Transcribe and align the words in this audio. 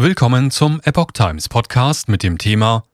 Willkommen 0.00 0.52
zum 0.52 0.80
Epoch 0.84 1.10
Times 1.10 1.48
Podcast 1.48 2.08
mit 2.08 2.22
dem 2.22 2.38
Thema 2.38 2.84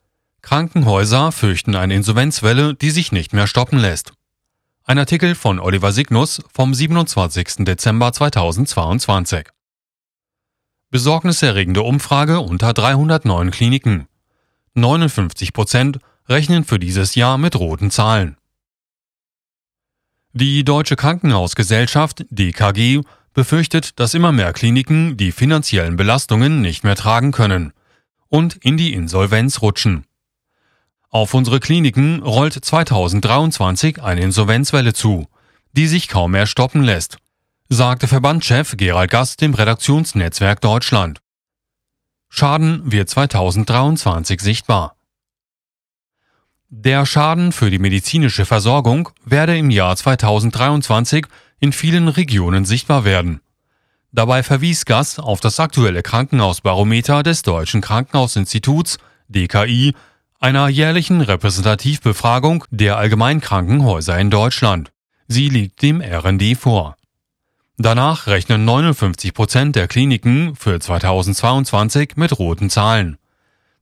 Krankenhäuser 0.40 1.32
fürchten 1.32 1.74
eine 1.74 1.94
Insolvenzwelle, 1.94 2.74
die 2.74 2.88
sich 2.88 3.12
nicht 3.12 3.34
mehr 3.34 3.46
stoppen 3.46 3.78
lässt. 3.78 4.14
Ein 4.84 4.98
Artikel 4.98 5.34
von 5.34 5.60
Oliver 5.60 5.92
Signus 5.92 6.42
vom 6.50 6.72
27. 6.72 7.66
Dezember 7.66 8.10
2022. 8.10 9.48
Besorgniserregende 10.88 11.82
Umfrage 11.82 12.40
unter 12.40 12.72
309 12.72 13.50
Kliniken. 13.50 14.08
59 14.72 15.52
Prozent 15.52 15.98
rechnen 16.26 16.64
für 16.64 16.78
dieses 16.78 17.16
Jahr 17.16 17.36
mit 17.36 17.54
roten 17.56 17.90
Zahlen. 17.90 18.38
Die 20.32 20.64
Deutsche 20.64 20.96
Krankenhausgesellschaft 20.96 22.24
DKG 22.30 23.02
befürchtet, 23.34 23.98
dass 24.00 24.14
immer 24.14 24.32
mehr 24.32 24.52
Kliniken 24.52 25.16
die 25.16 25.32
finanziellen 25.32 25.96
Belastungen 25.96 26.62
nicht 26.62 26.84
mehr 26.84 26.96
tragen 26.96 27.32
können 27.32 27.72
und 28.28 28.56
in 28.56 28.76
die 28.76 28.94
Insolvenz 28.94 29.60
rutschen. 29.60 30.06
Auf 31.10 31.34
unsere 31.34 31.60
Kliniken 31.60 32.22
rollt 32.22 32.54
2023 32.54 34.02
eine 34.02 34.22
Insolvenzwelle 34.22 34.94
zu, 34.94 35.28
die 35.72 35.86
sich 35.86 36.08
kaum 36.08 36.32
mehr 36.32 36.46
stoppen 36.46 36.82
lässt, 36.82 37.18
sagte 37.68 38.08
Verbandschef 38.08 38.76
Gerald 38.76 39.10
Gast 39.10 39.40
dem 39.40 39.54
Redaktionsnetzwerk 39.54 40.60
Deutschland. 40.60 41.20
Schaden 42.28 42.90
wird 42.90 43.08
2023 43.08 44.40
sichtbar. 44.40 44.96
Der 46.68 47.06
Schaden 47.06 47.52
für 47.52 47.70
die 47.70 47.78
medizinische 47.78 48.44
Versorgung 48.44 49.10
werde 49.24 49.56
im 49.56 49.70
Jahr 49.70 49.94
2023 49.94 51.26
in 51.64 51.72
vielen 51.72 52.08
Regionen 52.08 52.66
sichtbar 52.66 53.04
werden. 53.04 53.40
Dabei 54.12 54.42
verwies 54.42 54.84
Gast 54.84 55.18
auf 55.18 55.40
das 55.40 55.58
aktuelle 55.58 56.02
Krankenhausbarometer 56.02 57.22
des 57.22 57.42
Deutschen 57.42 57.80
Krankenhausinstituts 57.80 58.98
DKI 59.28 59.94
einer 60.38 60.68
jährlichen 60.68 61.22
Repräsentativbefragung 61.22 62.64
der 62.70 62.98
Allgemeinkrankenhäuser 62.98 64.18
in 64.18 64.30
Deutschland. 64.30 64.92
Sie 65.26 65.48
liegt 65.48 65.80
dem 65.80 66.02
RND 66.02 66.56
vor. 66.56 66.96
Danach 67.78 68.26
rechnen 68.26 68.66
59 68.66 69.32
Prozent 69.32 69.74
der 69.74 69.88
Kliniken 69.88 70.54
für 70.54 70.78
2022 70.78 72.16
mit 72.16 72.38
roten 72.38 72.68
Zahlen. 72.68 73.16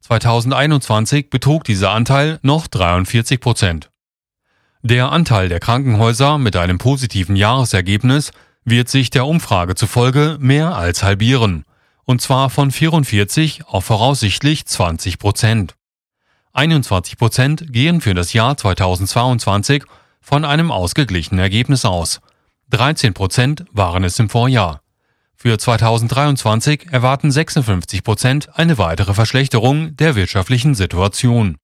2021 0.02 1.30
betrug 1.30 1.64
dieser 1.64 1.90
Anteil 1.90 2.38
noch 2.42 2.68
43 2.68 3.40
Prozent. 3.40 3.91
Der 4.84 5.12
Anteil 5.12 5.48
der 5.48 5.60
Krankenhäuser 5.60 6.38
mit 6.38 6.56
einem 6.56 6.78
positiven 6.78 7.36
Jahresergebnis 7.36 8.32
wird 8.64 8.88
sich 8.88 9.10
der 9.10 9.26
Umfrage 9.26 9.76
zufolge 9.76 10.38
mehr 10.40 10.74
als 10.74 11.04
halbieren, 11.04 11.64
und 12.02 12.20
zwar 12.20 12.50
von 12.50 12.72
44 12.72 13.64
auf 13.68 13.84
voraussichtlich 13.84 14.66
20 14.66 15.20
Prozent. 15.20 15.76
21 16.52 17.16
Prozent 17.16 17.72
gehen 17.72 18.00
für 18.00 18.14
das 18.14 18.32
Jahr 18.32 18.56
2022 18.56 19.84
von 20.20 20.44
einem 20.44 20.72
ausgeglichenen 20.72 21.40
Ergebnis 21.40 21.84
aus. 21.84 22.20
13 22.70 23.14
Prozent 23.14 23.64
waren 23.70 24.02
es 24.02 24.18
im 24.18 24.28
Vorjahr. 24.28 24.80
Für 25.36 25.58
2023 25.58 26.88
erwarten 26.90 27.30
56 27.30 28.02
Prozent 28.02 28.58
eine 28.58 28.78
weitere 28.78 29.14
Verschlechterung 29.14 29.94
der 29.94 30.16
wirtschaftlichen 30.16 30.74
Situation. 30.74 31.56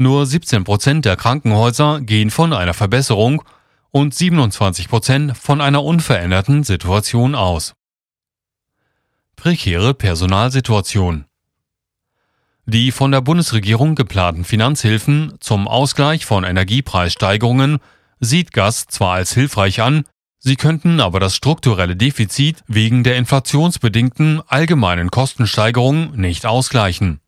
Nur 0.00 0.24
17 0.24 0.64
Prozent 0.64 1.04
der 1.04 1.16
Krankenhäuser 1.16 2.00
gehen 2.00 2.30
von 2.30 2.54
einer 2.54 2.72
Verbesserung 2.72 3.42
und 3.90 4.14
27 4.14 4.88
Prozent 4.88 5.36
von 5.36 5.60
einer 5.60 5.84
unveränderten 5.84 6.64
Situation 6.64 7.34
aus. 7.34 7.74
Prekäre 9.36 9.92
Personalsituation 9.92 11.26
die 12.64 12.92
von 12.92 13.10
der 13.10 13.20
Bundesregierung 13.20 13.94
geplanten 13.94 14.44
Finanzhilfen 14.44 15.34
zum 15.40 15.66
Ausgleich 15.68 16.24
von 16.24 16.44
Energiepreissteigerungen 16.44 17.78
sieht 18.20 18.52
Gas 18.52 18.86
zwar 18.86 19.14
als 19.14 19.34
hilfreich 19.34 19.82
an, 19.82 20.04
sie 20.38 20.56
könnten 20.56 21.00
aber 21.00 21.20
das 21.20 21.34
strukturelle 21.34 21.96
Defizit 21.96 22.62
wegen 22.68 23.02
der 23.02 23.16
inflationsbedingten 23.16 24.40
allgemeinen 24.46 25.10
Kostensteigerung 25.10 26.14
nicht 26.16 26.46
ausgleichen. 26.46 27.20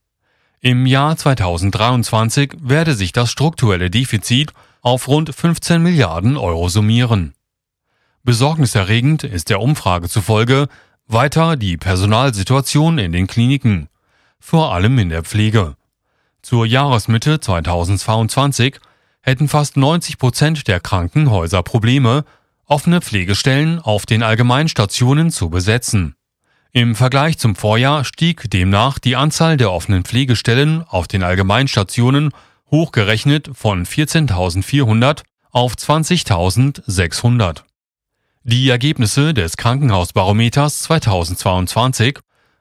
Im 0.65 0.87
Jahr 0.87 1.17
2023 1.17 2.55
werde 2.61 2.95
sich 2.95 3.11
das 3.11 3.33
strukturelle 3.33 3.91
Defizit 3.91 4.53
auf 4.81 5.09
rund 5.09 5.34
15 5.34 5.83
Milliarden 5.83 6.37
Euro 6.37 6.69
summieren. 6.69 7.34
Besorgniserregend 8.23 9.25
ist 9.25 9.51
der 9.51 9.61
Umfrage 9.61 10.09
zufolge 10.09 10.69
weiter 11.09 11.56
die 11.56 11.77
Personalsituation 11.77 12.99
in 12.99 13.11
den 13.11 13.27
Kliniken 13.27 13.89
vor 14.39 14.72
allem 14.72 14.99
in 15.01 15.09
der 15.09 15.25
Pflege. 15.25 15.75
Zur 16.43 16.65
Jahresmitte 16.65 17.41
2022 17.41 18.78
hätten 19.21 19.49
fast 19.49 19.77
90 19.77 20.19
Prozent 20.19 20.69
der 20.69 20.78
Krankenhäuser 20.78 21.65
Probleme, 21.65 22.25
offene 22.67 23.01
Pflegestellen 23.01 23.81
auf 23.81 24.06
den 24.06 24.22
Allgemeinstationen 24.22 25.33
zu 25.33 25.51
besetzen. 25.51 26.15
Im 26.75 26.94
Vergleich 26.94 27.37
zum 27.37 27.55
Vorjahr 27.55 28.03
stieg 28.03 28.50
demnach 28.50 28.99
die 28.99 29.15
Anzahl 29.15 29.59
der 29.59 29.71
offenen 29.71 30.05
Pflegestellen 30.05 30.83
auf 30.88 31.06
den 31.06 31.22
Allgemeinstationen 31.22 32.31
hochgerechnet 32.71 33.50
von 33.53 33.84
14.400 33.84 35.21
auf 35.50 35.75
20.600. 35.75 37.65
Die 38.44 38.71
Ergebnisse 38.71 39.34
des 39.34 39.59
Krankenhausbarometers 39.59 40.84
2022 40.84 42.19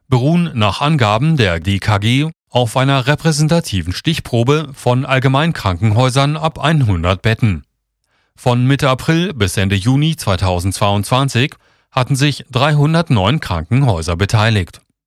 beruhen 0.09 0.51
nach 0.55 0.81
Angaben 0.81 1.37
der 1.37 1.61
DKG 1.61 2.31
auf 2.49 2.75
einer 2.75 3.07
repräsentativen 3.07 3.93
Stichprobe 3.93 4.71
von 4.73 5.05
Allgemeinkrankenhäusern 5.05 6.35
ab 6.35 6.59
100 6.59 7.21
Betten. 7.21 7.63
Von 8.35 8.67
Mitte 8.67 8.89
April 8.89 9.33
bis 9.33 9.55
Ende 9.55 9.75
Juni 9.75 10.17
2022 10.17 11.55
hatten 11.91 12.15
sich 12.15 12.45
309 12.51 13.39
Krankenhäuser 13.39 14.15
beteiligt 14.15 14.81